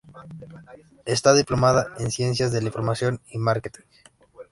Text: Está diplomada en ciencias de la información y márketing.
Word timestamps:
Está 1.05 1.35
diplomada 1.35 1.93
en 1.99 2.09
ciencias 2.09 2.51
de 2.51 2.59
la 2.61 2.67
información 2.69 3.21
y 3.27 3.37
márketing. 3.37 3.83